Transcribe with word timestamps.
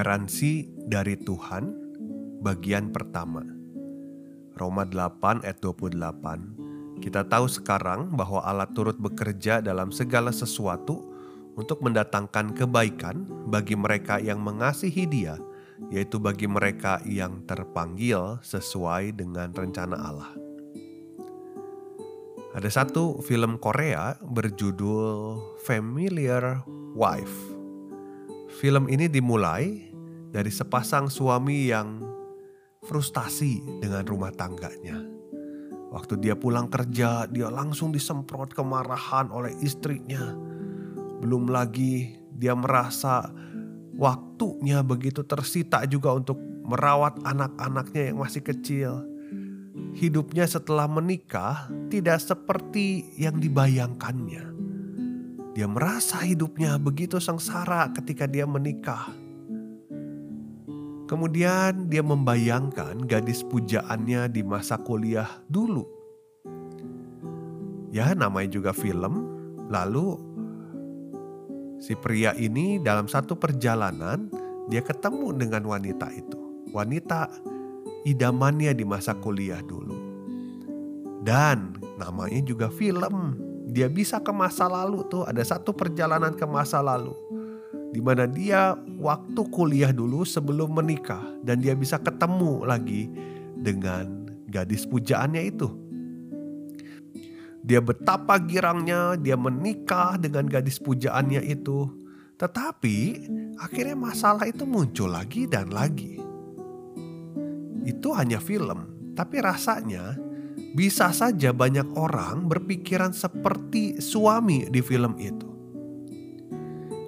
Garansi 0.00 0.64
dari 0.88 1.12
Tuhan 1.12 1.76
bagian 2.40 2.88
pertama. 2.88 3.44
Roma 4.56 4.88
8 4.88 5.44
ayat 5.44 5.60
28. 5.60 7.04
Kita 7.04 7.28
tahu 7.28 7.44
sekarang 7.44 8.16
bahwa 8.16 8.40
Allah 8.40 8.64
turut 8.72 8.96
bekerja 8.96 9.60
dalam 9.60 9.92
segala 9.92 10.32
sesuatu 10.32 11.04
untuk 11.52 11.84
mendatangkan 11.84 12.56
kebaikan 12.56 13.28
bagi 13.52 13.76
mereka 13.76 14.16
yang 14.16 14.40
mengasihi 14.40 15.04
Dia, 15.04 15.36
yaitu 15.92 16.16
bagi 16.16 16.48
mereka 16.48 17.04
yang 17.04 17.44
terpanggil 17.44 18.40
sesuai 18.40 19.20
dengan 19.20 19.52
rencana 19.52 20.00
Allah. 20.00 20.32
Ada 22.56 22.72
satu 22.72 23.20
film 23.20 23.60
Korea 23.60 24.16
berjudul 24.24 25.36
Familiar 25.60 26.64
Wife 26.96 27.60
Film 28.60 28.90
ini 28.92 29.06
dimulai 29.06 29.89
dari 30.30 30.50
sepasang 30.50 31.10
suami 31.10 31.68
yang 31.70 32.00
frustasi 32.86 33.82
dengan 33.82 34.06
rumah 34.06 34.32
tangganya. 34.32 35.02
Waktu 35.90 36.22
dia 36.22 36.38
pulang 36.38 36.70
kerja, 36.70 37.26
dia 37.26 37.50
langsung 37.50 37.90
disemprot 37.90 38.54
kemarahan 38.54 39.26
oleh 39.34 39.50
istrinya. 39.58 40.32
Belum 41.18 41.50
lagi 41.50 42.14
dia 42.30 42.54
merasa 42.54 43.26
waktunya 43.98 44.80
begitu 44.86 45.26
tersita 45.26 45.82
juga 45.84 46.14
untuk 46.14 46.38
merawat 46.64 47.18
anak-anaknya 47.26 48.14
yang 48.14 48.18
masih 48.22 48.42
kecil. 48.46 49.02
Hidupnya 49.98 50.46
setelah 50.46 50.86
menikah 50.86 51.66
tidak 51.90 52.22
seperti 52.22 53.10
yang 53.18 53.42
dibayangkannya. 53.42 54.46
Dia 55.58 55.66
merasa 55.66 56.22
hidupnya 56.22 56.78
begitu 56.78 57.18
sengsara 57.18 57.90
ketika 57.90 58.30
dia 58.30 58.46
menikah. 58.46 59.10
Kemudian 61.10 61.90
dia 61.90 62.06
membayangkan 62.06 63.02
gadis 63.02 63.42
pujaannya 63.42 64.30
di 64.30 64.46
masa 64.46 64.78
kuliah 64.78 65.26
dulu. 65.50 65.82
Ya, 67.90 68.14
namanya 68.14 68.54
juga 68.54 68.70
film. 68.70 69.26
Lalu 69.66 70.14
si 71.82 71.98
pria 71.98 72.30
ini 72.38 72.78
dalam 72.78 73.10
satu 73.10 73.34
perjalanan 73.34 74.30
dia 74.70 74.86
ketemu 74.86 75.34
dengan 75.34 75.66
wanita 75.66 76.14
itu. 76.14 76.38
Wanita 76.70 77.26
idamannya 78.06 78.70
di 78.70 78.86
masa 78.86 79.18
kuliah 79.18 79.58
dulu. 79.66 79.98
Dan 81.26 81.74
namanya 81.98 82.38
juga 82.46 82.70
film 82.70 83.34
dia 83.66 83.90
bisa 83.90 84.22
ke 84.22 84.30
masa 84.30 84.70
lalu 84.70 85.02
tuh 85.10 85.26
ada 85.26 85.42
satu 85.42 85.74
perjalanan 85.74 86.38
ke 86.38 86.46
masa 86.46 86.78
lalu 86.78 87.18
di 87.90 87.98
mana 87.98 88.26
dia 88.30 88.78
waktu 89.02 89.42
kuliah 89.50 89.90
dulu 89.90 90.22
sebelum 90.22 90.78
menikah 90.78 91.22
dan 91.42 91.58
dia 91.58 91.74
bisa 91.74 91.98
ketemu 91.98 92.62
lagi 92.62 93.10
dengan 93.58 94.30
gadis 94.46 94.86
pujaannya 94.86 95.42
itu. 95.50 95.68
Dia 97.60 97.82
betapa 97.82 98.40
girangnya 98.40 99.14
dia 99.20 99.36
menikah 99.36 100.16
dengan 100.16 100.46
gadis 100.48 100.80
pujaannya 100.80 101.44
itu. 101.44 101.86
Tetapi 102.40 102.96
akhirnya 103.60 103.96
masalah 103.98 104.48
itu 104.48 104.64
muncul 104.64 105.12
lagi 105.12 105.44
dan 105.44 105.68
lagi. 105.68 106.16
Itu 107.84 108.16
hanya 108.16 108.40
film, 108.40 109.12
tapi 109.12 109.44
rasanya 109.44 110.16
bisa 110.72 111.12
saja 111.12 111.52
banyak 111.52 111.92
orang 111.98 112.48
berpikiran 112.48 113.12
seperti 113.12 114.00
suami 114.00 114.70
di 114.72 114.80
film 114.80 115.18
itu. 115.20 115.49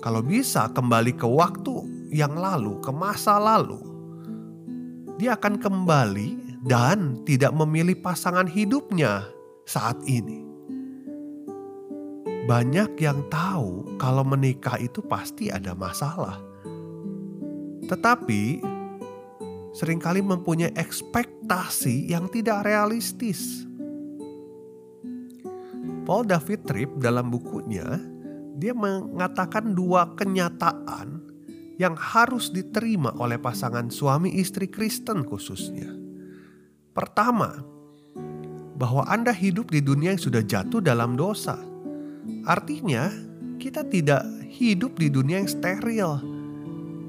Kalau 0.02 0.18
bisa 0.18 0.66
kembali 0.74 1.14
ke 1.14 1.22
waktu 1.22 2.10
yang 2.10 2.34
lalu, 2.34 2.82
ke 2.82 2.90
masa 2.90 3.38
lalu, 3.38 3.78
dia 5.14 5.38
akan 5.38 5.62
kembali 5.62 6.58
dan 6.66 7.22
tidak 7.22 7.54
memilih 7.54 7.94
pasangan 8.02 8.50
hidupnya 8.50 9.22
saat 9.62 9.94
ini. 10.10 10.42
Banyak 12.50 12.98
yang 12.98 13.22
tahu 13.30 13.94
kalau 14.02 14.26
menikah 14.26 14.74
itu 14.82 14.98
pasti 15.06 15.54
ada 15.54 15.78
masalah, 15.78 16.42
tetapi 17.86 18.58
sering 19.70 20.02
kali 20.02 20.18
mempunyai 20.18 20.74
ekspektasi 20.74 22.10
yang 22.10 22.26
tidak 22.26 22.66
realistis. 22.66 23.62
Paul 26.02 26.26
David 26.26 26.66
Tripp 26.66 26.90
dalam 26.98 27.30
bukunya, 27.30 27.86
dia 28.62 28.70
mengatakan 28.70 29.74
dua 29.74 30.14
kenyataan 30.14 31.18
yang 31.82 31.98
harus 31.98 32.54
diterima 32.54 33.10
oleh 33.18 33.42
pasangan 33.42 33.90
suami 33.90 34.38
istri 34.38 34.70
Kristen 34.70 35.26
khususnya. 35.26 35.90
Pertama, 36.94 37.58
bahwa 38.78 39.02
Anda 39.10 39.34
hidup 39.34 39.74
di 39.74 39.82
dunia 39.82 40.14
yang 40.14 40.22
sudah 40.22 40.46
jatuh 40.46 40.78
dalam 40.78 41.18
dosa. 41.18 41.58
Artinya, 42.46 43.10
kita 43.58 43.82
tidak 43.90 44.22
hidup 44.46 44.94
di 44.94 45.10
dunia 45.10 45.42
yang 45.42 45.50
steril 45.50 46.22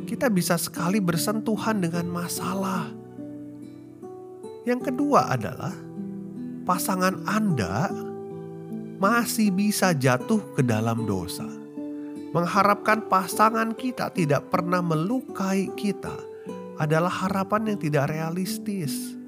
kita 0.03 0.29
bisa 0.29 0.59
sekali 0.59 0.99
bersentuhan 0.99 1.81
dengan 1.81 2.05
masalah. 2.11 2.91
Yang 4.63 4.91
kedua 4.91 5.33
adalah 5.33 5.73
pasangan 6.67 7.23
Anda 7.27 7.89
masih 9.03 9.51
bisa 9.51 9.91
jatuh 9.91 10.39
ke 10.55 10.63
dalam 10.63 11.03
dosa. 11.03 11.43
Mengharapkan 12.31 13.03
pasangan 13.11 13.75
kita 13.75 14.15
tidak 14.15 14.47
pernah 14.47 14.79
melukai 14.79 15.67
kita 15.75 16.15
adalah 16.79 17.11
harapan 17.11 17.75
yang 17.75 17.79
tidak 17.83 18.07
realistis. 18.07 19.19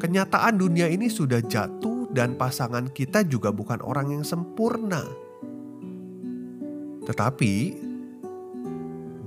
Kenyataan 0.00 0.56
dunia 0.56 0.88
ini 0.88 1.12
sudah 1.12 1.44
jatuh 1.44 2.08
dan 2.16 2.40
pasangan 2.40 2.88
kita 2.88 3.28
juga 3.28 3.52
bukan 3.52 3.84
orang 3.84 4.16
yang 4.16 4.24
sempurna. 4.24 5.04
Tetapi 7.04 7.84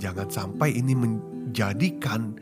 Jangan 0.02 0.26
sampai 0.34 0.74
ini 0.74 0.98
menjadikan 0.98 2.34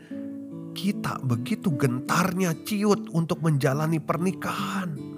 kita 0.73 1.21
begitu 1.21 1.69
gentarnya 1.77 2.57
ciut 2.65 3.13
untuk 3.13 3.45
menjalani 3.45 4.01
pernikahan. 4.01 5.10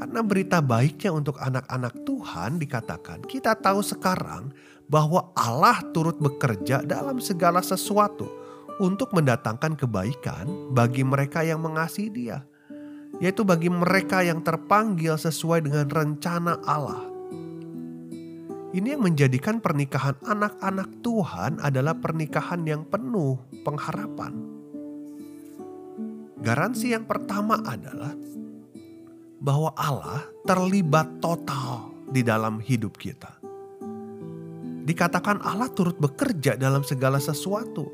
Karena 0.00 0.24
berita 0.24 0.64
baiknya 0.64 1.12
untuk 1.12 1.36
anak-anak 1.36 2.08
Tuhan 2.08 2.56
dikatakan 2.56 3.20
kita 3.28 3.52
tahu 3.52 3.84
sekarang 3.84 4.48
bahwa 4.88 5.28
Allah 5.36 5.84
turut 5.92 6.16
bekerja 6.16 6.80
dalam 6.80 7.20
segala 7.20 7.60
sesuatu 7.60 8.24
untuk 8.80 9.12
mendatangkan 9.12 9.76
kebaikan 9.76 10.72
bagi 10.72 11.04
mereka 11.04 11.44
yang 11.44 11.60
mengasihi 11.60 12.08
Dia, 12.08 12.40
yaitu 13.20 13.44
bagi 13.44 13.68
mereka 13.68 14.24
yang 14.24 14.40
terpanggil 14.40 15.20
sesuai 15.20 15.68
dengan 15.68 15.84
rencana 15.84 16.64
Allah. 16.64 17.04
Ini 18.72 18.96
yang 18.96 19.04
menjadikan 19.04 19.60
pernikahan 19.60 20.16
anak-anak 20.24 21.04
Tuhan 21.04 21.60
adalah 21.60 21.92
pernikahan 22.00 22.64
yang 22.64 22.88
penuh 22.88 23.36
pengharapan. 23.68 24.32
Garansi 26.40 26.96
yang 26.96 27.04
pertama 27.04 27.60
adalah 27.60 28.16
bahwa 29.40 29.72
Allah 29.72 30.28
terlibat 30.44 31.08
total 31.24 31.88
di 32.12 32.20
dalam 32.20 32.60
hidup 32.60 33.00
kita. 33.00 33.40
Dikatakan 34.84 35.40
Allah 35.40 35.72
turut 35.72 35.96
bekerja 35.96 36.60
dalam 36.60 36.84
segala 36.84 37.16
sesuatu. 37.16 37.88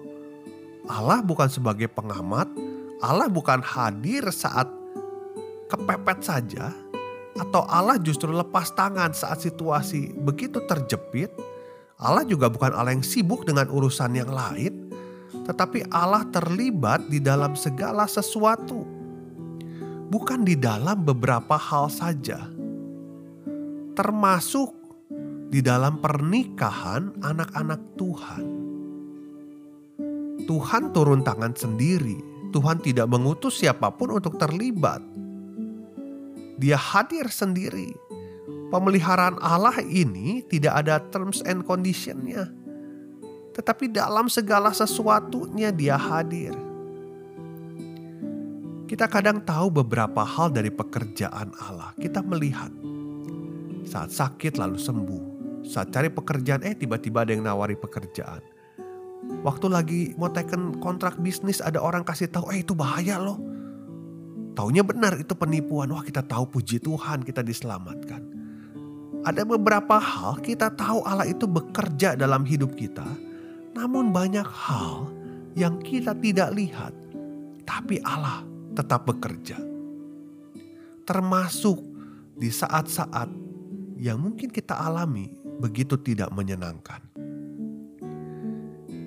Allah 0.91 1.23
bukan 1.23 1.47
sebagai 1.47 1.87
pengamat, 1.91 2.51
Allah 2.99 3.31
bukan 3.31 3.63
hadir 3.63 4.27
saat 4.31 4.67
kepepet 5.71 6.23
saja, 6.23 6.75
atau 7.37 7.67
Allah 7.67 7.99
justru 7.99 8.31
lepas 8.31 8.73
tangan 8.75 9.13
saat 9.15 9.43
situasi 9.43 10.15
begitu 10.15 10.63
terjepit? 10.67 11.31
Allah 11.97 12.23
juga 12.23 12.47
bukan 12.53 12.77
Allah 12.77 12.93
yang 12.95 13.07
sibuk 13.07 13.45
dengan 13.45 13.67
urusan 13.69 14.15
yang 14.15 14.31
lain, 14.31 14.89
tetapi 15.45 15.91
Allah 15.91 16.25
terlibat 16.31 17.07
di 17.11 17.19
dalam 17.19 17.53
segala 17.59 18.07
sesuatu. 18.09 18.96
Bukan 20.11 20.47
di 20.47 20.55
dalam 20.55 21.03
beberapa 21.03 21.59
hal 21.59 21.91
saja, 21.91 22.47
termasuk 23.99 24.73
di 25.51 25.63
dalam 25.63 25.99
pernikahan 26.03 27.15
anak-anak 27.23 27.81
Tuhan. 27.99 28.45
Tuhan 30.47 30.95
turun 30.95 31.27
tangan 31.27 31.55
sendiri. 31.59 32.23
Tuhan 32.55 32.79
tidak 32.79 33.11
mengutus 33.11 33.59
siapa 33.59 33.91
pun 33.91 34.15
untuk 34.15 34.39
terlibat. 34.39 35.03
Dia 36.57 36.79
hadir 36.79 37.29
sendiri. 37.29 37.91
Pemeliharaan 38.71 39.39
Allah 39.43 39.77
ini 39.83 40.43
tidak 40.47 40.87
ada 40.87 41.03
terms 41.11 41.43
and 41.45 41.67
conditionnya. 41.67 42.49
Tetapi 43.53 43.91
dalam 43.91 44.31
segala 44.31 44.71
sesuatunya 44.71 45.75
dia 45.75 45.99
hadir. 45.99 46.66
Kita 48.87 49.11
kadang 49.11 49.43
tahu 49.43 49.83
beberapa 49.83 50.23
hal 50.23 50.55
dari 50.55 50.71
pekerjaan 50.71 51.51
Allah. 51.59 51.91
Kita 51.99 52.23
melihat 52.23 52.71
saat 53.83 54.15
sakit 54.15 54.63
lalu 54.63 54.79
sembuh. 54.79 55.23
Saat 55.67 55.91
cari 55.91 56.07
pekerjaan, 56.07 56.63
eh 56.63 56.79
tiba-tiba 56.79 57.27
ada 57.27 57.35
yang 57.35 57.43
nawari 57.43 57.75
pekerjaan. 57.75 58.39
Waktu 59.43 59.67
lagi 59.67 60.01
mau 60.15 60.31
teken 60.31 60.79
kontrak 60.79 61.19
bisnis 61.19 61.59
ada 61.59 61.83
orang 61.83 62.07
kasih 62.07 62.31
tahu, 62.31 62.55
eh 62.55 62.63
itu 62.63 62.79
bahaya 62.79 63.19
loh. 63.19 63.43
Taunya 64.55 64.87
benar 64.87 65.19
itu 65.19 65.35
penipuan. 65.35 65.91
Wah 65.91 66.07
kita 66.07 66.23
tahu 66.23 66.47
puji 66.47 66.79
Tuhan 66.79 67.27
kita 67.27 67.43
diselamatkan. 67.43 68.23
Ada 69.27 69.43
beberapa 69.43 69.99
hal 69.99 70.39
kita 70.47 70.71
tahu 70.79 71.03
Allah 71.03 71.27
itu 71.27 71.51
bekerja 71.51 72.15
dalam 72.15 72.47
hidup 72.47 72.79
kita. 72.79 73.03
Namun 73.75 74.15
banyak 74.15 74.47
hal 74.47 75.11
yang 75.59 75.83
kita 75.83 76.15
tidak 76.15 76.55
lihat. 76.55 76.95
Tapi 77.67 77.99
Allah 78.07 78.47
tetap 78.77 79.09
bekerja. 79.09 79.57
Termasuk 81.09 81.81
di 82.37 82.53
saat-saat 82.53 83.33
yang 83.97 84.21
mungkin 84.21 84.53
kita 84.53 84.77
alami 84.77 85.33
begitu 85.57 85.97
tidak 85.97 86.29
menyenangkan. 86.37 87.01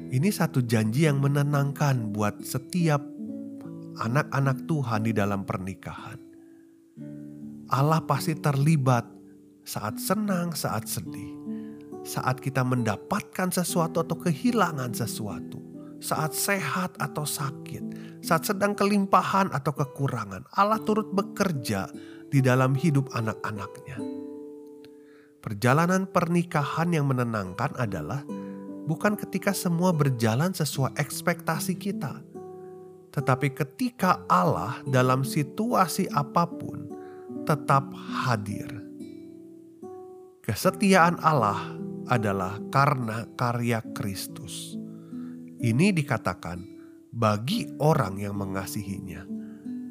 Ini 0.09 0.29
satu 0.33 0.65
janji 0.65 1.05
yang 1.05 1.21
menenangkan 1.21 2.09
buat 2.09 2.41
setiap 2.41 2.97
anak-anak 4.01 4.65
Tuhan 4.65 5.05
di 5.05 5.13
dalam 5.13 5.45
pernikahan. 5.45 6.17
Allah 7.69 8.01
pasti 8.01 8.33
terlibat 8.33 9.05
saat 9.61 10.01
senang, 10.01 10.57
saat 10.57 10.89
sedih, 10.89 11.37
saat 12.01 12.41
kita 12.41 12.65
mendapatkan 12.65 13.53
sesuatu 13.53 14.01
atau 14.01 14.17
kehilangan 14.17 14.97
sesuatu, 14.97 15.61
saat 16.01 16.33
sehat 16.33 16.97
atau 16.97 17.21
sakit, 17.21 18.08
saat 18.19 18.47
sedang 18.47 18.75
kelimpahan 18.75 19.51
atau 19.51 19.71
kekurangan. 19.71 20.47
Allah 20.55 20.79
turut 20.83 21.09
bekerja 21.11 21.87
di 22.29 22.39
dalam 22.39 22.75
hidup 22.75 23.09
anak-anaknya. 23.15 23.97
Perjalanan 25.39 26.03
pernikahan 26.03 26.91
yang 26.91 27.07
menenangkan 27.07 27.71
adalah 27.79 28.27
bukan 28.85 29.15
ketika 29.15 29.55
semua 29.55 29.95
berjalan 29.95 30.51
sesuai 30.51 30.99
ekspektasi 30.99 31.79
kita, 31.79 32.19
tetapi 33.15 33.55
ketika 33.55 34.27
Allah 34.27 34.83
dalam 34.83 35.23
situasi 35.23 36.11
apa 36.11 36.43
pun 36.43 36.91
tetap 37.47 37.87
hadir. 37.95 38.67
Kesetiaan 40.43 41.21
Allah 41.23 41.77
adalah 42.09 42.57
karena 42.73 43.23
karya 43.37 43.85
Kristus. 43.93 44.75
Ini 45.61 45.93
dikatakan 45.93 46.78
bagi 47.19 47.67
orang 47.83 48.15
yang 48.15 48.39
mengasihinya, 48.39 49.27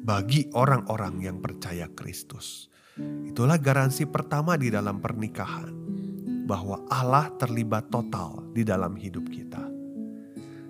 bagi 0.01 0.49
orang-orang 0.57 1.21
yang 1.21 1.37
percaya 1.37 1.85
Kristus. 1.93 2.73
Itulah 2.97 3.61
garansi 3.61 4.09
pertama 4.09 4.57
di 4.57 4.73
dalam 4.73 4.97
pernikahan, 4.97 5.69
bahwa 6.49 6.81
Allah 6.89 7.29
terlibat 7.37 7.93
total 7.93 8.49
di 8.49 8.65
dalam 8.65 8.97
hidup 8.97 9.29
kita. 9.29 9.61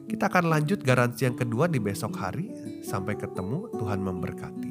Kita 0.03 0.27
akan 0.27 0.51
lanjut 0.51 0.83
garansi 0.83 1.31
yang 1.31 1.39
kedua 1.39 1.71
di 1.71 1.79
besok 1.79 2.19
hari. 2.19 2.51
Sampai 2.83 3.15
ketemu, 3.15 3.71
Tuhan 3.79 4.03
memberkati. 4.03 4.69